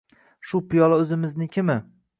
Shu 0.53 0.61
piyola 0.71 0.99
o‘zingiznikimi 1.03 1.79